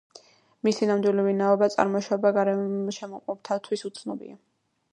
[0.67, 4.39] მისი ნამდვილი ვინაობა და წარმოშობა გარშემომყოფთათვის უცნობია.